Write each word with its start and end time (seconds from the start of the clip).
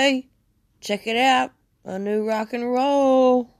Okay, 0.00 0.30
check 0.80 1.06
it 1.06 1.16
out. 1.18 1.52
A 1.84 1.98
new 1.98 2.26
rock 2.26 2.54
and 2.54 2.72
roll. 2.72 3.50